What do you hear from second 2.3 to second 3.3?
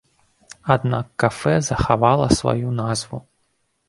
сваю назву.